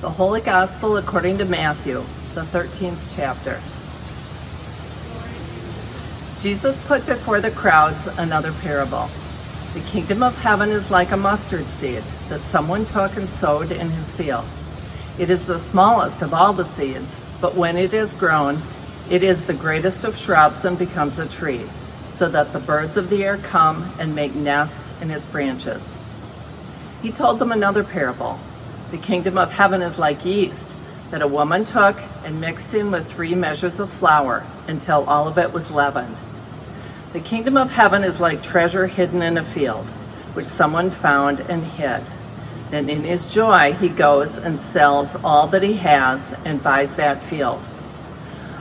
The 0.00 0.08
Holy 0.08 0.40
Gospel 0.40 0.96
according 0.96 1.36
to 1.38 1.44
Matthew, 1.44 2.02
the 2.32 2.40
13th 2.40 3.14
chapter. 3.14 3.60
Jesus 6.40 6.82
put 6.86 7.04
before 7.04 7.42
the 7.42 7.50
crowds 7.50 8.06
another 8.16 8.50
parable. 8.62 9.10
The 9.74 9.86
kingdom 9.86 10.22
of 10.22 10.38
heaven 10.38 10.70
is 10.70 10.90
like 10.90 11.10
a 11.10 11.18
mustard 11.18 11.66
seed 11.66 12.02
that 12.30 12.40
someone 12.40 12.86
took 12.86 13.14
and 13.18 13.28
sowed 13.28 13.72
in 13.72 13.90
his 13.90 14.10
field. 14.10 14.46
It 15.18 15.28
is 15.28 15.44
the 15.44 15.58
smallest 15.58 16.22
of 16.22 16.32
all 16.32 16.54
the 16.54 16.64
seeds, 16.64 17.20
but 17.42 17.54
when 17.54 17.76
it 17.76 17.92
is 17.92 18.14
grown, 18.14 18.62
it 19.10 19.22
is 19.22 19.42
the 19.42 19.52
greatest 19.52 20.04
of 20.04 20.16
shrubs 20.16 20.64
and 20.64 20.78
becomes 20.78 21.18
a 21.18 21.28
tree, 21.28 21.66
so 22.14 22.26
that 22.30 22.54
the 22.54 22.58
birds 22.58 22.96
of 22.96 23.10
the 23.10 23.22
air 23.22 23.36
come 23.36 23.92
and 23.98 24.14
make 24.14 24.34
nests 24.34 24.94
in 25.02 25.10
its 25.10 25.26
branches. 25.26 25.98
He 27.02 27.12
told 27.12 27.38
them 27.38 27.52
another 27.52 27.84
parable. 27.84 28.40
The 28.90 28.98
kingdom 28.98 29.38
of 29.38 29.52
heaven 29.52 29.82
is 29.82 30.00
like 30.00 30.24
yeast 30.24 30.74
that 31.12 31.22
a 31.22 31.28
woman 31.28 31.64
took 31.64 31.96
and 32.24 32.40
mixed 32.40 32.74
in 32.74 32.90
with 32.90 33.10
three 33.10 33.36
measures 33.36 33.78
of 33.78 33.92
flour 33.92 34.44
until 34.66 35.04
all 35.08 35.28
of 35.28 35.38
it 35.38 35.52
was 35.52 35.70
leavened. 35.70 36.20
The 37.12 37.20
kingdom 37.20 37.56
of 37.56 37.70
heaven 37.70 38.02
is 38.02 38.20
like 38.20 38.42
treasure 38.42 38.88
hidden 38.88 39.22
in 39.22 39.38
a 39.38 39.44
field, 39.44 39.88
which 40.34 40.46
someone 40.46 40.90
found 40.90 41.38
and 41.38 41.64
hid. 41.64 42.02
And 42.72 42.90
in 42.90 43.04
his 43.04 43.32
joy, 43.32 43.74
he 43.74 43.88
goes 43.88 44.36
and 44.36 44.60
sells 44.60 45.14
all 45.22 45.46
that 45.48 45.62
he 45.62 45.74
has 45.74 46.34
and 46.44 46.60
buys 46.60 46.96
that 46.96 47.22
field. 47.22 47.62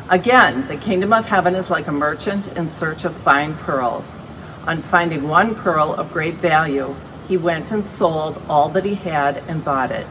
Again, 0.09 0.67
the 0.67 0.77
kingdom 0.77 1.11
of 1.11 1.27
heaven 1.27 1.55
is 1.55 1.71
like 1.71 1.87
a 1.87 1.91
merchant 1.91 2.49
in 2.49 2.69
search 2.69 3.03
of 3.03 3.15
fine 3.15 3.55
pearls. 3.55 4.19
On 4.67 4.83
finding 4.83 5.27
one 5.27 5.55
pearl 5.55 5.93
of 5.93 6.11
great 6.11 6.35
value, 6.35 6.95
he 7.27 7.37
went 7.37 7.71
and 7.71 7.85
sold 7.85 8.39
all 8.47 8.69
that 8.69 8.85
he 8.85 8.93
had 8.93 9.37
and 9.47 9.63
bought 9.63 9.91
it. 9.91 10.05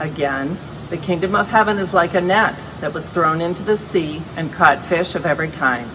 Again, 0.00 0.58
the 0.90 0.96
kingdom 0.96 1.34
of 1.34 1.50
heaven 1.50 1.78
is 1.78 1.94
like 1.94 2.14
a 2.14 2.20
net 2.20 2.62
that 2.80 2.92
was 2.92 3.08
thrown 3.08 3.40
into 3.40 3.62
the 3.62 3.76
sea 3.76 4.22
and 4.36 4.52
caught 4.52 4.82
fish 4.82 5.14
of 5.14 5.24
every 5.24 5.48
kind. 5.48 5.88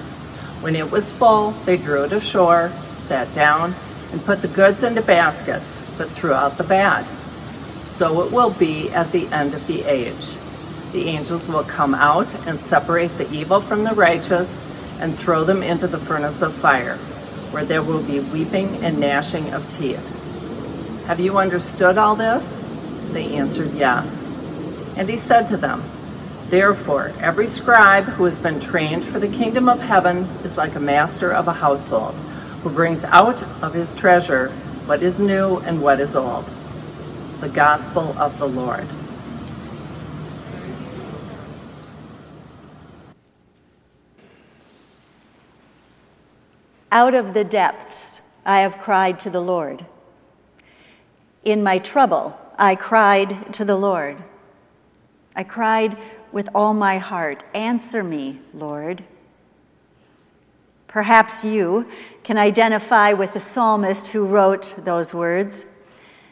When 0.62 0.76
it 0.76 0.92
was 0.92 1.12
full, 1.12 1.52
they 1.52 1.78
drew 1.78 2.04
it 2.04 2.14
ashore, 2.14 2.72
sat 2.96 3.34
down, 3.34 3.76
and 4.12 4.24
put 4.24 4.42
the 4.42 4.48
goods 4.48 4.84
into 4.84 5.02
baskets, 5.02 5.78
but 5.98 6.10
threw 6.10 6.34
out 6.34 6.58
the 6.58 6.64
bad. 6.64 7.06
So 7.82 8.24
it 8.24 8.32
will 8.32 8.52
be 8.52 8.90
at 8.90 9.12
the 9.12 9.28
end 9.28 9.54
of 9.54 9.68
the 9.68 9.84
age. 9.84 10.36
The 10.92 11.08
angels 11.08 11.48
will 11.48 11.64
come 11.64 11.94
out 11.94 12.34
and 12.48 12.60
separate 12.60 13.18
the 13.18 13.32
evil 13.32 13.62
from 13.62 13.84
the 13.84 13.94
righteous 13.94 14.64
and 15.00 15.18
throw 15.18 15.44
them 15.44 15.62
into 15.62 15.88
the 15.88 16.00
furnace 16.00 16.42
of 16.42 16.54
fire, 16.54 16.98
where 17.52 17.64
there 17.64 17.84
will 17.84 18.04
be 18.04 18.20
weeping 18.20 18.84
and 18.84 19.00
gnashing 19.00 19.54
of 19.54 19.68
teeth. 19.68 20.06
Have 21.06 21.20
you 21.20 21.38
understood 21.38 21.98
all 21.98 22.16
this? 22.16 22.62
They 23.12 23.36
answered, 23.36 23.74
Yes. 23.74 24.26
And 24.96 25.10
he 25.10 25.18
said 25.18 25.48
to 25.48 25.58
them, 25.58 25.84
Therefore, 26.50 27.12
every 27.20 27.46
scribe 27.46 28.06
who 28.06 28.26
has 28.26 28.40
been 28.40 28.60
trained 28.60 29.06
for 29.06 29.20
the 29.20 29.28
kingdom 29.28 29.70
of 29.70 29.82
heaven 29.82 30.24
is 30.44 30.58
like 30.58 30.76
a 30.76 30.80
master 30.80 31.32
of 31.32 31.48
a 31.48 31.54
household, 31.54 32.16
who 32.64 32.70
brings 32.70 33.04
out 33.04 33.44
of 33.62 33.74
his 33.74 33.94
treasure 33.94 34.50
what 34.86 35.04
is 35.04 35.20
new 35.20 35.58
and 35.58 35.82
what 35.82 36.00
is 36.00 36.16
old. 36.16 36.46
The 37.40 37.50
Gospel 37.50 38.18
of 38.18 38.40
the 38.40 38.48
Lord. 38.48 38.88
Out 46.92 47.14
of 47.14 47.36
the 47.36 47.44
depths 47.44 48.24
I 48.44 48.62
have 48.62 48.80
cried 48.80 49.20
to 49.20 49.30
the 49.30 49.42
Lord. 49.42 49.86
In 51.44 51.62
my 51.62 51.78
trouble, 51.78 52.39
I 52.62 52.76
cried 52.76 53.54
to 53.54 53.64
the 53.64 53.78
Lord. 53.78 54.22
I 55.34 55.46
cried 55.46 55.98
with 56.34 56.50
all 56.54 56.74
my 56.74 56.98
heart, 56.98 57.46
Answer 57.54 58.04
me, 58.04 58.42
Lord. 58.54 59.06
Perhaps 60.86 61.46
you 61.46 61.88
can 62.22 62.38
identify 62.38 63.14
with 63.14 63.32
the 63.32 63.40
psalmist 63.40 64.10
who 64.10 64.26
wrote 64.26 64.76
those 64.78 65.14
words. 65.14 65.68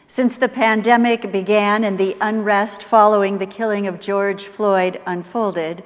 Since 0.06 0.36
the 0.36 0.50
pandemic 0.50 1.32
began 1.32 1.82
and 1.82 1.96
the 1.96 2.14
unrest 2.20 2.82
following 2.82 3.38
the 3.38 3.46
killing 3.46 3.86
of 3.86 3.98
George 3.98 4.44
Floyd 4.44 5.00
unfolded, 5.06 5.82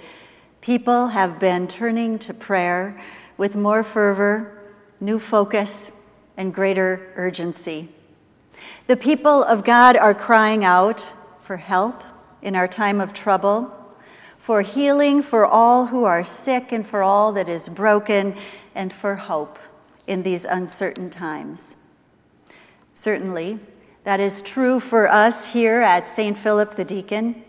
people 0.60 1.08
have 1.08 1.38
been 1.38 1.68
turning 1.68 2.18
to 2.18 2.34
prayer 2.34 3.00
with 3.36 3.54
more 3.54 3.84
fervor, 3.84 4.60
new 4.98 5.20
focus, 5.20 5.92
and 6.36 6.52
greater 6.52 7.12
urgency. 7.14 7.90
The 8.86 8.96
people 8.96 9.42
of 9.42 9.64
God 9.64 9.96
are 9.96 10.14
crying 10.14 10.64
out 10.64 11.14
for 11.40 11.56
help 11.56 12.02
in 12.40 12.56
our 12.56 12.68
time 12.68 13.00
of 13.00 13.12
trouble, 13.12 13.72
for 14.38 14.62
healing 14.62 15.22
for 15.22 15.46
all 15.46 15.86
who 15.86 16.04
are 16.04 16.24
sick 16.24 16.72
and 16.72 16.86
for 16.86 17.02
all 17.02 17.32
that 17.32 17.48
is 17.48 17.68
broken, 17.68 18.36
and 18.74 18.92
for 18.92 19.16
hope 19.16 19.58
in 20.06 20.22
these 20.22 20.44
uncertain 20.44 21.10
times. 21.10 21.76
Certainly, 22.94 23.58
that 24.04 24.20
is 24.20 24.42
true 24.42 24.80
for 24.80 25.08
us 25.08 25.52
here 25.52 25.80
at 25.80 26.08
St. 26.08 26.36
Philip 26.36 26.72
the 26.72 26.84
Deacon. 26.84 27.44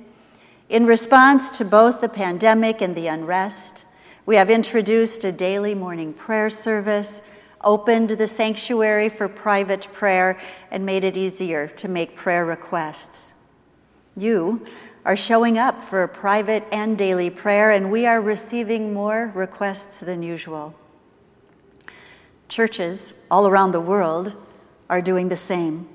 In 0.70 0.86
response 0.86 1.56
to 1.58 1.66
both 1.66 2.00
the 2.00 2.10
pandemic 2.10 2.82
and 2.82 2.96
the 2.96 3.08
unrest, 3.08 3.86
we 4.26 4.36
have 4.36 4.50
introduced 4.50 5.26
a 5.26 5.32
daily 5.32 5.76
morning 5.76 6.14
prayer 6.14 6.50
service 6.50 7.22
opened 7.64 8.12
the 8.12 8.28
sanctuary 8.28 9.10
for 9.10 9.28
private 9.28 9.88
prayer, 9.94 10.38
and 10.72 10.86
made 10.86 11.04
it 11.04 11.18
easier 11.18 11.68
to 11.68 11.88
make 11.88 12.16
prayer 12.16 12.46
requests. 12.46 13.34
You 14.16 14.66
are 15.06 15.18
showing 15.18 15.58
up 15.58 15.82
for 15.82 16.08
private 16.08 16.66
and 16.72 16.98
daily 16.98 17.30
prayer, 17.30 17.72
and 17.72 17.92
we 17.92 18.06
are 18.06 18.22
receiving 18.22 18.94
more 18.94 19.32
requests 19.36 20.00
than 20.00 20.24
usual. 20.24 20.76
Churches 22.48 23.14
all 23.32 23.48
around 23.48 23.72
the 23.72 23.82
world 23.82 24.36
are 24.90 25.02
doing 25.02 25.30
the 25.30 25.36
same. 25.36 25.90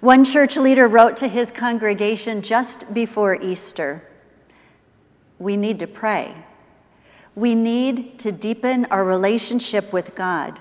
One 0.00 0.24
church 0.24 0.56
leader 0.56 0.88
wrote 0.88 1.16
to 1.18 1.28
his 1.28 1.50
congregation 1.50 2.42
just 2.42 2.92
before 2.92 3.40
Easter 3.40 4.02
We 5.38 5.56
need 5.56 5.78
to 5.80 5.86
pray. 5.86 6.34
We 7.34 7.54
need 7.54 8.18
to 8.20 8.30
deepen 8.30 8.86
our 8.86 9.04
relationship 9.04 9.92
with 9.92 10.14
God. 10.14 10.60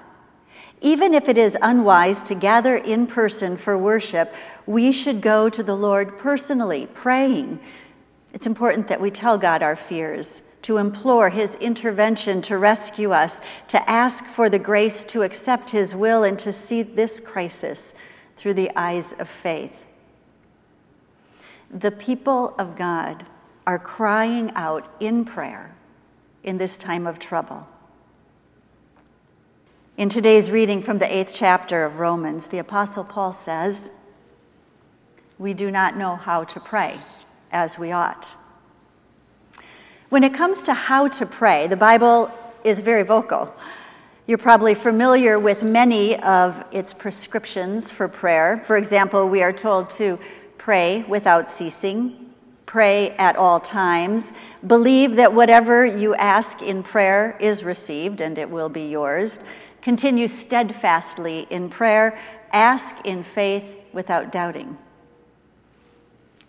Even 0.83 1.13
if 1.13 1.29
it 1.29 1.38
is 1.38 1.57
unwise 1.61 2.21
to 2.23 2.35
gather 2.35 2.75
in 2.75 3.07
person 3.07 3.55
for 3.55 3.77
worship, 3.77 4.35
we 4.66 4.91
should 4.91 5.21
go 5.21 5.47
to 5.47 5.63
the 5.63 5.77
Lord 5.77 6.17
personally, 6.17 6.88
praying. 6.94 7.61
It's 8.33 8.45
important 8.45 8.89
that 8.89 8.99
we 8.99 9.09
tell 9.09 9.38
God 9.38 9.63
our 9.63 9.77
fears, 9.77 10.41
to 10.63 10.77
implore 10.77 11.29
His 11.29 11.55
intervention 11.55 12.41
to 12.44 12.57
rescue 12.57 13.11
us, 13.11 13.39
to 13.69 13.89
ask 13.89 14.25
for 14.25 14.49
the 14.49 14.59
grace 14.59 15.05
to 15.05 15.21
accept 15.21 15.69
His 15.69 15.95
will, 15.95 16.25
and 16.25 16.38
to 16.39 16.51
see 16.51 16.83
this 16.83 17.21
crisis 17.21 17.95
through 18.35 18.55
the 18.55 18.69
eyes 18.75 19.13
of 19.13 19.29
faith. 19.29 19.88
The 21.71 21.91
people 21.91 22.55
of 22.59 22.75
God 22.75 23.23
are 23.65 23.79
crying 23.79 24.51
out 24.53 24.94
in 25.00 25.23
prayer 25.23 25.73
in 26.44 26.57
this 26.57 26.77
time 26.77 27.07
of 27.07 27.19
trouble. 27.19 27.69
In 29.95 30.09
today's 30.09 30.49
reading 30.49 30.81
from 30.81 30.97
the 30.97 31.15
eighth 31.15 31.33
chapter 31.35 31.85
of 31.85 31.99
Romans, 31.99 32.47
the 32.47 32.57
Apostle 32.57 33.03
Paul 33.03 33.31
says, 33.31 33.91
We 35.37 35.53
do 35.53 35.69
not 35.69 35.95
know 35.95 36.15
how 36.15 36.45
to 36.45 36.59
pray 36.59 36.97
as 37.51 37.77
we 37.77 37.91
ought. 37.91 38.35
When 40.09 40.23
it 40.23 40.33
comes 40.33 40.63
to 40.63 40.73
how 40.73 41.09
to 41.09 41.27
pray, 41.27 41.67
the 41.67 41.77
Bible 41.77 42.31
is 42.63 42.79
very 42.79 43.03
vocal. 43.03 43.53
You're 44.25 44.39
probably 44.39 44.73
familiar 44.73 45.37
with 45.37 45.61
many 45.61 46.19
of 46.21 46.65
its 46.71 46.91
prescriptions 46.91 47.91
for 47.91 48.07
prayer. 48.07 48.63
For 48.65 48.77
example, 48.77 49.29
we 49.29 49.43
are 49.43 49.53
told 49.53 49.91
to 49.91 50.17
pray 50.57 51.05
without 51.07 51.51
ceasing, 51.51 52.33
pray 52.65 53.12
at 53.18 53.35
all 53.35 53.59
times, 53.59 54.33
believe 54.65 55.18
that 55.18 55.35
whatever 55.35 55.85
you 55.85 56.15
ask 56.15 56.63
in 56.63 56.81
prayer 56.81 57.38
is 57.39 57.63
received 57.63 58.21
and 58.21 58.39
it 58.39 58.50
will 58.50 58.69
be 58.69 58.88
yours 58.88 59.39
Continue 59.83 60.30
steadfastly 60.30 61.45
in 61.50 61.69
prayer. 61.69 62.18
Ask 62.53 63.06
in 63.06 63.21
faith 63.21 63.75
without 63.91 64.31
doubting. 64.31 64.77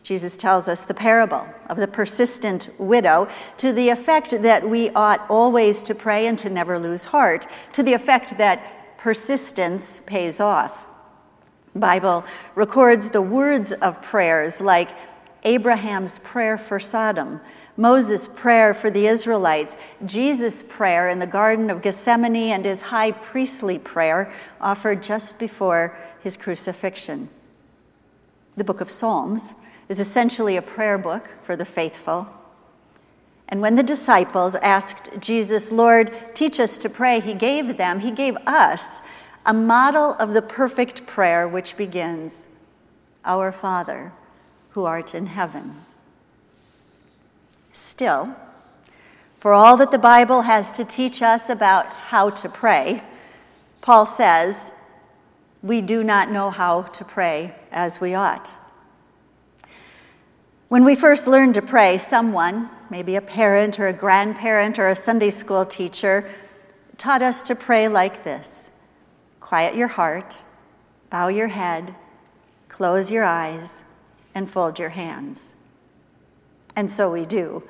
Jesus 0.05 0.37
tells 0.37 0.69
us 0.69 0.85
the 0.85 0.95
parable 0.95 1.49
of 1.69 1.79
the 1.79 1.89
persistent 1.89 2.69
widow 2.79 3.27
to 3.57 3.73
the 3.73 3.89
effect 3.89 4.43
that 4.43 4.69
we 4.69 4.91
ought 4.91 5.27
always 5.29 5.83
to 5.83 5.97
pray 5.97 6.29
and 6.29 6.39
to 6.39 6.49
never 6.49 6.79
lose 6.79 7.07
heart, 7.07 7.47
to 7.73 7.83
the 7.83 7.95
effect 7.95 8.39
that 8.39 8.99
persistence 8.99 10.01
pays 10.07 10.39
off. 10.39 10.87
Bible 11.75 12.25
records 12.55 13.09
the 13.09 13.23
words 13.23 13.73
of 13.73 14.01
prayers 14.01 14.61
like 14.61 14.91
Abraham's 15.43 16.19
prayer 16.19 16.57
for 16.57 16.79
Sodom, 16.79 17.41
Moses' 17.77 18.29
prayer 18.29 18.73
for 18.73 18.91
the 18.91 19.07
Israelites, 19.07 19.77
Jesus' 20.05 20.63
prayer 20.63 21.09
in 21.09 21.19
the 21.19 21.27
Garden 21.27 21.71
of 21.71 21.83
Gethsemane, 21.83 22.37
and 22.37 22.65
his 22.65 22.83
high 22.83 23.11
priestly 23.11 23.79
prayer 23.79 24.31
offered 24.61 25.03
just 25.03 25.39
before 25.39 25.97
his 26.21 26.37
crucifixion. 26.37 27.29
The 28.57 28.65
book 28.65 28.81
of 28.81 28.91
Psalms 28.91 29.57
is 29.89 29.99
essentially 29.99 30.57
a 30.57 30.63
prayer 30.63 30.99
book 30.99 31.31
for 31.43 31.57
the 31.57 31.65
faithful. 31.65 32.29
And 33.49 33.61
when 33.61 33.75
the 33.75 33.83
disciples 33.83 34.55
asked 34.57 35.21
Jesus, 35.21 35.71
Lord, 35.71 36.13
teach 36.35 36.59
us 36.59 36.79
to 36.79 36.89
pray, 36.89 37.21
he 37.21 37.35
gave 37.35 37.77
them, 37.77 38.01
he 38.01 38.11
gave 38.11 38.37
us 38.47 39.03
a 39.45 39.53
model 39.53 40.15
of 40.15 40.33
the 40.33 40.43
perfect 40.43 41.07
prayer 41.07 41.47
which 41.47 41.77
begins, 41.77 42.49
Our 43.25 43.53
Father, 43.53 44.13
who 44.71 44.85
art 44.85 45.15
in 45.15 45.27
heaven. 45.27 45.75
Still, 47.75 48.37
for 49.37 49.53
all 49.53 49.77
that 49.79 49.91
the 49.91 49.99
Bible 49.99 50.43
has 50.43 50.71
to 50.71 50.85
teach 50.85 51.21
us 51.23 51.51
about 51.51 51.87
how 51.87 52.31
to 52.31 52.49
pray, 52.49 53.03
Paul 53.81 54.07
says, 54.07 54.71
we 55.61 55.83
do 55.83 56.05
not 56.05 56.31
know 56.31 56.51
how 56.51 56.83
to 56.83 57.05
pray 57.05 57.53
as 57.73 58.01
we 58.01 58.15
ought. 58.15 58.49
When 60.69 60.85
we 60.85 60.95
first 60.95 61.27
learned 61.27 61.55
to 61.55 61.63
pray, 61.63 61.99
someone, 61.99 62.71
maybe 62.91 63.17
a 63.17 63.21
parent 63.21 63.81
or 63.81 63.89
a 63.89 63.93
grandparent 63.93 64.79
or 64.79 64.89
a 64.89 64.95
Sunday 64.95 65.31
school 65.31 65.67
teacher, 65.67 66.31
taught 66.97 67.23
us 67.23 67.43
to 67.43 67.57
pray 67.57 67.89
like 67.89 68.23
this 68.23 68.71
Quiet 69.41 69.75
your 69.75 69.89
heart, 69.89 70.43
bow 71.11 71.27
your 71.27 71.49
head, 71.49 71.97
close 72.69 73.11
your 73.11 73.25
eyes, 73.25 73.83
and 74.33 74.49
fold 74.49 74.79
your 74.79 74.91
hands. 74.91 75.54
And 76.77 76.91
so 76.91 77.13
we 77.13 77.25
do 77.25 77.63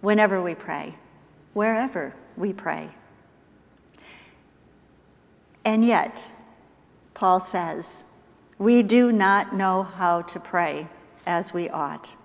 whenever 0.00 0.42
we 0.42 0.54
pray, 0.54 0.96
wherever 1.54 2.14
we 2.36 2.52
pray. 2.52 2.90
And 5.64 5.84
yet, 5.84 6.32
Paul 7.14 7.40
says, 7.40 8.04
we 8.58 8.82
do 8.82 9.12
not 9.12 9.54
know 9.54 9.82
how 9.82 10.22
to 10.22 10.40
pray 10.40 10.88
as 11.26 11.54
we 11.54 11.68
ought. 11.68 12.16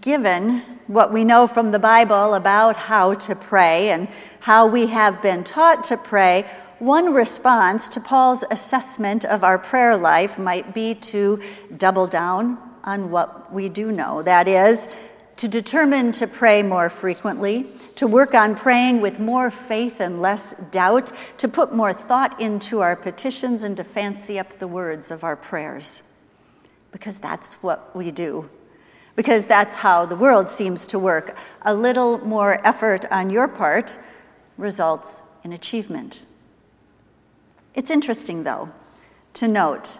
Given 0.00 0.60
what 0.86 1.12
we 1.12 1.24
know 1.24 1.46
from 1.46 1.70
the 1.70 1.78
Bible 1.78 2.34
about 2.34 2.76
how 2.76 3.14
to 3.14 3.36
pray 3.36 3.90
and 3.90 4.08
how 4.40 4.66
we 4.66 4.86
have 4.86 5.22
been 5.22 5.44
taught 5.44 5.84
to 5.84 5.96
pray, 5.96 6.44
one 6.78 7.14
response 7.14 7.88
to 7.90 8.00
Paul's 8.00 8.44
assessment 8.50 9.24
of 9.24 9.44
our 9.44 9.58
prayer 9.58 9.96
life 9.96 10.38
might 10.38 10.74
be 10.74 10.94
to 10.94 11.40
double 11.76 12.06
down 12.06 12.58
on 12.84 13.10
what 13.10 13.52
we 13.52 13.68
do 13.68 13.92
know. 13.92 14.22
That 14.22 14.48
is, 14.48 14.88
to 15.36 15.48
determine 15.48 16.12
to 16.12 16.26
pray 16.26 16.62
more 16.62 16.88
frequently, 16.88 17.66
to 17.96 18.06
work 18.06 18.34
on 18.34 18.54
praying 18.54 19.00
with 19.00 19.18
more 19.18 19.50
faith 19.50 20.00
and 20.00 20.20
less 20.20 20.54
doubt, 20.70 21.10
to 21.38 21.48
put 21.48 21.74
more 21.74 21.92
thought 21.92 22.40
into 22.40 22.80
our 22.80 22.94
petitions, 22.94 23.64
and 23.64 23.76
to 23.76 23.84
fancy 23.84 24.38
up 24.38 24.58
the 24.58 24.68
words 24.68 25.10
of 25.10 25.24
our 25.24 25.36
prayers. 25.36 26.02
Because 26.92 27.18
that's 27.18 27.62
what 27.62 27.94
we 27.96 28.10
do. 28.10 28.50
Because 29.16 29.46
that's 29.46 29.76
how 29.76 30.06
the 30.06 30.16
world 30.16 30.48
seems 30.48 30.86
to 30.88 30.98
work. 30.98 31.36
A 31.62 31.74
little 31.74 32.18
more 32.24 32.64
effort 32.66 33.04
on 33.10 33.30
your 33.30 33.48
part 33.48 33.98
results 34.56 35.22
in 35.42 35.52
achievement. 35.52 36.24
It's 37.74 37.90
interesting, 37.90 38.44
though, 38.44 38.70
to 39.34 39.48
note 39.48 39.98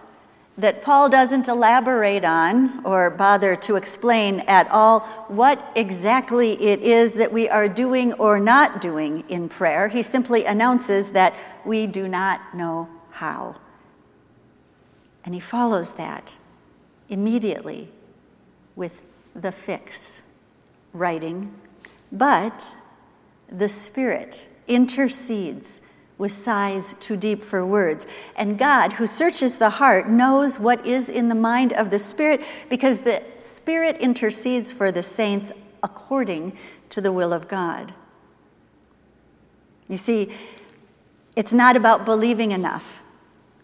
that 0.57 0.83
Paul 0.83 1.09
doesn't 1.09 1.47
elaborate 1.47 2.23
on 2.23 2.85
or 2.85 3.09
bother 3.09 3.55
to 3.55 3.75
explain 3.75 4.41
at 4.41 4.69
all 4.69 4.99
what 5.27 5.71
exactly 5.75 6.51
it 6.61 6.79
is 6.81 7.13
that 7.13 7.33
we 7.33 7.49
are 7.49 7.67
doing 7.67 8.13
or 8.13 8.39
not 8.39 8.79
doing 8.79 9.23
in 9.29 9.49
prayer. 9.49 9.87
He 9.87 10.03
simply 10.03 10.45
announces 10.45 11.11
that 11.11 11.33
we 11.65 11.87
do 11.87 12.07
not 12.07 12.55
know 12.55 12.87
how. 13.11 13.55
And 15.25 15.33
he 15.33 15.39
follows 15.39 15.93
that 15.93 16.37
immediately 17.09 17.89
with 18.75 19.01
the 19.35 19.51
fix, 19.51 20.23
writing, 20.93 21.53
but 22.11 22.73
the 23.49 23.69
Spirit 23.69 24.47
intercedes 24.67 25.81
with 26.17 26.31
sighs 26.31 26.93
too 26.95 27.17
deep 27.17 27.41
for 27.41 27.65
words. 27.65 28.07
And 28.35 28.57
God, 28.57 28.93
who 28.93 29.07
searches 29.07 29.57
the 29.57 29.71
heart, 29.71 30.07
knows 30.07 30.59
what 30.59 30.85
is 30.85 31.09
in 31.09 31.29
the 31.29 31.35
mind 31.35 31.73
of 31.73 31.89
the 31.89 31.99
Spirit 31.99 32.41
because 32.69 33.01
the 33.01 33.23
Spirit 33.39 33.97
intercedes 33.97 34.71
for 34.71 34.91
the 34.91 35.03
saints 35.03 35.51
according 35.81 36.57
to 36.89 37.01
the 37.01 37.11
will 37.11 37.33
of 37.33 37.47
God. 37.47 37.93
You 39.89 39.97
see, 39.97 40.29
it's 41.35 41.53
not 41.53 41.75
about 41.75 42.05
believing 42.05 42.51
enough 42.51 43.03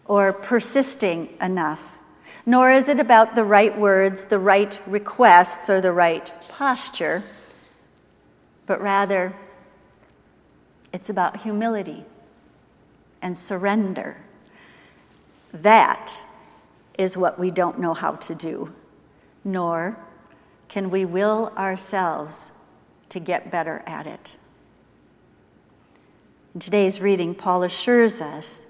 or 0.04 0.32
persisting 0.32 1.34
enough, 1.40 1.96
nor 2.44 2.72
is 2.72 2.88
it 2.88 2.98
about 2.98 3.36
the 3.36 3.44
right 3.44 3.78
words, 3.78 4.24
the 4.24 4.38
right 4.38 4.78
requests, 4.86 5.70
or 5.70 5.80
the 5.80 5.92
right 5.92 6.32
posture, 6.48 7.22
but 8.66 8.80
rather 8.80 9.34
it's 10.92 11.08
about 11.08 11.42
humility 11.42 12.04
and 13.22 13.36
surrender. 13.36 14.18
That 15.52 16.24
is 16.98 17.16
what 17.16 17.38
we 17.38 17.50
don't 17.50 17.78
know 17.78 17.94
how 17.94 18.12
to 18.12 18.34
do, 18.34 18.72
nor 19.44 19.98
can 20.68 20.90
we 20.90 21.04
will 21.04 21.52
ourselves 21.56 22.52
to 23.08 23.18
get 23.18 23.50
better 23.50 23.82
at 23.86 24.06
it. 24.06 24.36
In 26.54 26.60
today's 26.60 27.00
reading, 27.00 27.34
Paul 27.34 27.62
assures 27.62 28.20
us 28.20 28.66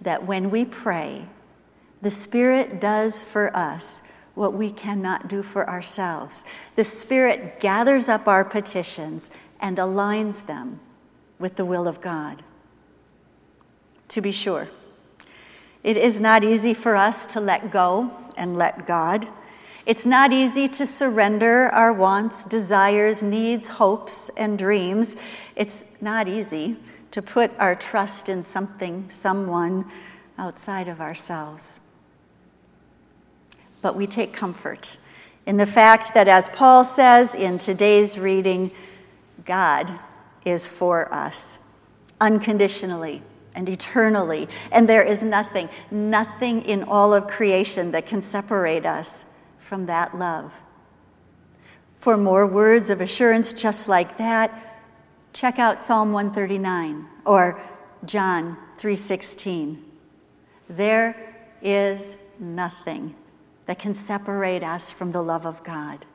that 0.00 0.26
when 0.26 0.50
we 0.50 0.64
pray, 0.64 1.26
the 2.00 2.10
Spirit 2.10 2.80
does 2.80 3.22
for 3.22 3.54
us 3.56 4.02
what 4.34 4.54
we 4.54 4.70
cannot 4.70 5.28
do 5.28 5.42
for 5.42 5.68
ourselves. 5.68 6.44
The 6.76 6.84
Spirit 6.84 7.60
gathers 7.60 8.08
up 8.08 8.28
our 8.28 8.44
petitions 8.44 9.30
and 9.60 9.78
aligns 9.78 10.46
them 10.46 10.80
with 11.38 11.56
the 11.56 11.64
will 11.64 11.88
of 11.88 12.00
God 12.00 12.42
to 14.08 14.20
be 14.20 14.32
sure. 14.32 14.68
It 15.82 15.96
is 15.96 16.20
not 16.20 16.44
easy 16.44 16.74
for 16.74 16.96
us 16.96 17.26
to 17.26 17.40
let 17.40 17.70
go 17.70 18.10
and 18.36 18.56
let 18.56 18.86
God. 18.86 19.28
It's 19.86 20.04
not 20.04 20.32
easy 20.32 20.68
to 20.68 20.84
surrender 20.84 21.68
our 21.68 21.92
wants, 21.92 22.44
desires, 22.44 23.22
needs, 23.22 23.68
hopes, 23.68 24.28
and 24.36 24.58
dreams. 24.58 25.16
It's 25.56 25.84
not 26.00 26.28
easy 26.28 26.76
to 27.10 27.22
put 27.22 27.52
our 27.58 27.74
trust 27.74 28.28
in 28.28 28.42
something, 28.42 29.08
someone 29.08 29.86
outside 30.36 30.88
of 30.88 31.00
ourselves. 31.00 31.80
But 33.80 33.96
we 33.96 34.06
take 34.06 34.32
comfort 34.32 34.98
in 35.46 35.56
the 35.56 35.66
fact 35.66 36.12
that, 36.12 36.28
as 36.28 36.50
Paul 36.50 36.84
says 36.84 37.34
in 37.34 37.56
today's 37.56 38.18
reading, 38.18 38.70
God 39.46 39.98
is 40.44 40.66
for 40.66 41.12
us 41.12 41.60
unconditionally 42.20 43.22
and 43.58 43.68
eternally. 43.68 44.48
And 44.70 44.88
there 44.88 45.02
is 45.02 45.24
nothing, 45.24 45.68
nothing 45.90 46.62
in 46.62 46.84
all 46.84 47.12
of 47.12 47.26
creation 47.26 47.90
that 47.90 48.06
can 48.06 48.22
separate 48.22 48.86
us 48.86 49.24
from 49.58 49.86
that 49.86 50.16
love. 50.16 50.60
For 51.98 52.16
more 52.16 52.46
words 52.46 52.88
of 52.88 53.00
assurance 53.00 53.52
just 53.52 53.88
like 53.88 54.16
that, 54.16 54.80
check 55.32 55.58
out 55.58 55.82
Psalm 55.82 56.12
139 56.12 57.08
or 57.26 57.60
John 58.04 58.56
3:16. 58.78 59.82
There 60.70 61.16
is 61.60 62.14
nothing 62.38 63.16
that 63.66 63.80
can 63.80 63.92
separate 63.92 64.62
us 64.62 64.88
from 64.92 65.10
the 65.10 65.20
love 65.20 65.44
of 65.44 65.64
God. 65.64 66.06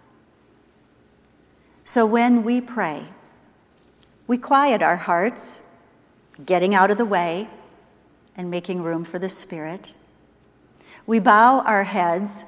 So 1.84 2.06
when 2.06 2.44
we 2.44 2.62
pray, 2.62 3.08
we 4.28 4.38
quiet 4.38 4.82
our 4.82 4.96
hearts 4.96 5.62
getting 6.46 6.74
out 6.74 6.92
of 6.92 6.98
the 6.98 7.06
way 7.06 7.50
and 8.36 8.50
making 8.50 8.82
room 8.82 9.04
for 9.04 9.20
the 9.20 9.30
Spirit. 9.30 9.94
We 11.06 11.20
bow 11.20 11.60
our 11.60 11.84
heads 11.84 12.46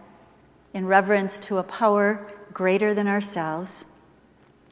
in 0.74 0.86
reverence 0.88 1.40
to 1.40 1.58
a 1.58 1.64
power 1.64 2.26
greater 2.54 2.94
than 2.94 3.08
ourselves. 3.08 3.86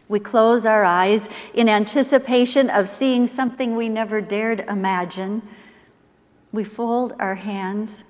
We 0.07 0.19
close 0.19 0.65
our 0.65 0.83
eyes 0.83 1.29
in 1.53 1.69
anticipation 1.69 2.69
of 2.69 2.89
seeing 2.89 3.27
something 3.27 3.75
we 3.75 3.89
never 3.89 4.21
dared 4.21 4.61
imagine. 4.61 5.41
We 6.51 6.63
fold 6.63 7.13
our 7.19 7.35
hands, 7.35 8.03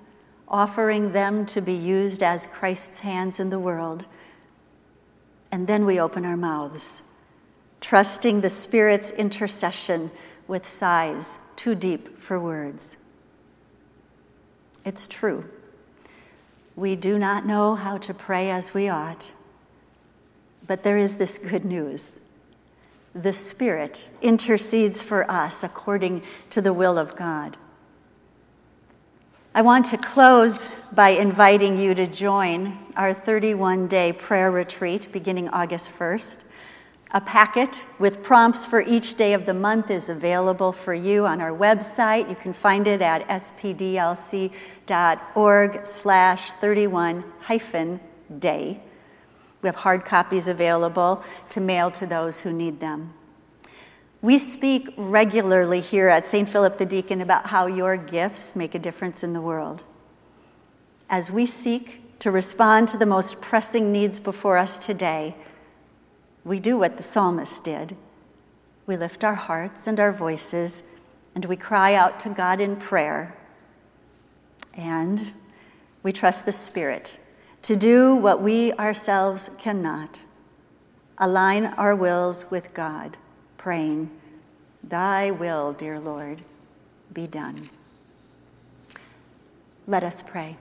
offering 0.48 1.12
them 1.12 1.46
to 1.46 1.60
be 1.60 1.74
used 1.74 2.22
as 2.22 2.46
Christ's 2.46 3.00
hands 3.00 3.40
in 3.40 3.50
the 3.50 3.58
world. 3.58 4.06
And 5.50 5.66
then 5.66 5.86
we 5.86 6.00
open 6.00 6.24
our 6.24 6.36
mouths, 6.36 7.02
trusting 7.80 8.40
the 8.40 8.50
Spirit's 8.50 9.12
intercession 9.12 10.10
with 10.46 10.66
sighs 10.66 11.38
too 11.56 11.74
deep 11.74 12.18
for 12.18 12.38
words. 12.38 12.98
It's 14.84 15.06
true. 15.06 15.44
We 16.76 16.96
do 16.96 17.18
not 17.18 17.46
know 17.46 17.74
how 17.74 17.98
to 17.98 18.12
pray 18.12 18.50
as 18.50 18.74
we 18.74 18.88
ought, 18.88 19.32
but 20.66 20.82
there 20.82 20.98
is 20.98 21.16
this 21.16 21.38
good 21.38 21.64
news. 21.64 22.20
The 23.14 23.32
Spirit 23.32 24.08
intercedes 24.20 25.02
for 25.02 25.30
us 25.30 25.62
according 25.62 26.22
to 26.50 26.60
the 26.60 26.72
will 26.72 26.98
of 26.98 27.14
God. 27.14 27.56
I 29.54 29.62
want 29.62 29.86
to 29.86 29.96
close 29.96 30.68
by 30.92 31.10
inviting 31.10 31.78
you 31.78 31.94
to 31.94 32.08
join 32.08 32.76
our 32.96 33.14
31 33.14 33.86
day 33.86 34.12
prayer 34.12 34.50
retreat 34.50 35.06
beginning 35.12 35.48
August 35.50 35.96
1st. 35.96 36.42
A 37.16 37.20
packet 37.20 37.86
with 38.00 38.24
prompts 38.24 38.66
for 38.66 38.80
each 38.80 39.14
day 39.14 39.34
of 39.34 39.46
the 39.46 39.54
month 39.54 39.88
is 39.88 40.10
available 40.10 40.72
for 40.72 40.92
you 40.92 41.26
on 41.26 41.40
our 41.40 41.52
website. 41.52 42.28
You 42.28 42.34
can 42.34 42.52
find 42.52 42.88
it 42.88 43.00
at 43.00 43.24
spdlc.org 43.28 44.50
slash 45.86 46.50
31 46.50 47.24
hyphen 47.42 48.00
day. 48.36 48.80
We 49.62 49.68
have 49.68 49.76
hard 49.76 50.04
copies 50.04 50.48
available 50.48 51.22
to 51.50 51.60
mail 51.60 51.92
to 51.92 52.04
those 52.04 52.40
who 52.40 52.52
need 52.52 52.80
them. 52.80 53.14
We 54.20 54.36
speak 54.36 54.92
regularly 54.96 55.80
here 55.80 56.08
at 56.08 56.26
St. 56.26 56.48
Philip 56.48 56.78
the 56.78 56.86
Deacon 56.86 57.20
about 57.20 57.46
how 57.46 57.66
your 57.66 57.96
gifts 57.96 58.56
make 58.56 58.74
a 58.74 58.80
difference 58.80 59.22
in 59.22 59.34
the 59.34 59.40
world. 59.40 59.84
As 61.08 61.30
we 61.30 61.46
seek 61.46 62.18
to 62.18 62.32
respond 62.32 62.88
to 62.88 62.96
the 62.96 63.06
most 63.06 63.40
pressing 63.40 63.92
needs 63.92 64.18
before 64.18 64.58
us 64.58 64.78
today, 64.78 65.36
we 66.44 66.60
do 66.60 66.76
what 66.76 66.96
the 66.96 67.02
psalmist 67.02 67.64
did. 67.64 67.96
We 68.86 68.96
lift 68.96 69.24
our 69.24 69.34
hearts 69.34 69.86
and 69.86 69.98
our 69.98 70.12
voices 70.12 70.84
and 71.34 71.44
we 71.46 71.56
cry 71.56 71.94
out 71.94 72.20
to 72.20 72.28
God 72.28 72.60
in 72.60 72.76
prayer. 72.76 73.36
And 74.74 75.32
we 76.02 76.12
trust 76.12 76.44
the 76.44 76.52
Spirit 76.52 77.18
to 77.62 77.76
do 77.76 78.14
what 78.14 78.42
we 78.42 78.72
ourselves 78.74 79.50
cannot 79.58 80.20
align 81.18 81.66
our 81.66 81.94
wills 81.94 82.50
with 82.50 82.74
God 82.74 83.16
praying, 83.56 84.10
Thy 84.82 85.30
will, 85.30 85.72
dear 85.72 85.98
Lord, 85.98 86.42
be 87.12 87.26
done. 87.26 87.70
Let 89.86 90.04
us 90.04 90.22
pray. 90.22 90.58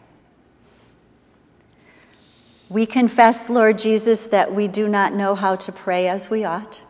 We 2.73 2.87
confess, 2.87 3.51
Lord 3.51 3.77
Jesus, 3.77 4.25
that 4.25 4.51
we 4.51 4.67
do 4.67 4.87
not 4.87 5.13
know 5.13 5.35
how 5.35 5.55
to 5.57 5.71
pray 5.71 6.07
as 6.07 6.31
we 6.31 6.43
ought. 6.43 6.81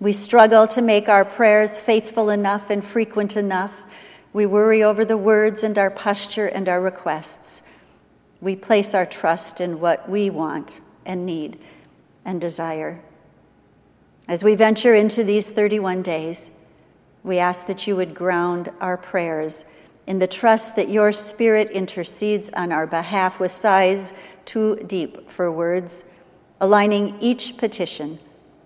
We 0.00 0.12
struggle 0.12 0.66
to 0.66 0.82
make 0.82 1.08
our 1.08 1.24
prayers 1.24 1.78
faithful 1.78 2.28
enough 2.28 2.70
and 2.70 2.84
frequent 2.84 3.36
enough. 3.36 3.82
We 4.32 4.46
worry 4.46 4.82
over 4.82 5.04
the 5.04 5.16
words 5.16 5.62
and 5.62 5.78
our 5.78 5.92
posture 5.92 6.48
and 6.48 6.68
our 6.68 6.80
requests. 6.80 7.62
We 8.40 8.56
place 8.56 8.94
our 8.96 9.06
trust 9.06 9.60
in 9.60 9.78
what 9.78 10.08
we 10.08 10.28
want 10.28 10.80
and 11.06 11.24
need 11.24 11.56
and 12.24 12.40
desire. 12.40 13.00
As 14.26 14.42
we 14.42 14.56
venture 14.56 14.96
into 14.96 15.22
these 15.22 15.52
31 15.52 16.02
days, 16.02 16.50
we 17.22 17.38
ask 17.38 17.68
that 17.68 17.86
you 17.86 17.94
would 17.94 18.16
ground 18.16 18.72
our 18.80 18.96
prayers 18.96 19.66
in 20.06 20.18
the 20.18 20.26
trust 20.26 20.76
that 20.76 20.88
your 20.88 21.12
Spirit 21.12 21.70
intercedes 21.70 22.50
on 22.50 22.72
our 22.72 22.86
behalf 22.86 23.38
with 23.38 23.52
sighs 23.52 24.14
too 24.44 24.76
deep 24.86 25.30
for 25.30 25.50
words, 25.50 26.04
aligning 26.60 27.16
each 27.20 27.56
petition 27.56 28.18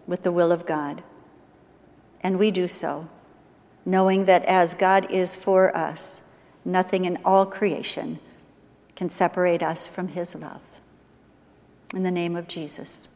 with 0.06 0.22
the 0.22 0.32
will 0.32 0.52
of 0.52 0.66
God. 0.66 1.02
And 2.22 2.38
we 2.38 2.50
do 2.50 2.68
so, 2.68 3.08
knowing 3.84 4.24
that 4.24 4.44
as 4.44 4.74
God 4.74 5.10
is 5.10 5.36
for 5.36 5.76
us, 5.76 6.22
nothing 6.64 7.04
in 7.04 7.18
all 7.24 7.46
creation 7.46 8.18
can 8.94 9.10
separate 9.10 9.62
us 9.62 9.86
from 9.86 10.08
his 10.08 10.34
love. 10.34 10.62
In 11.94 12.02
the 12.02 12.10
name 12.10 12.34
of 12.34 12.48
Jesus, 12.48 13.08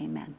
amen. 0.00 0.34